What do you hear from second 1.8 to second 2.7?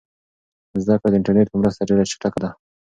ډېره چټکه ده.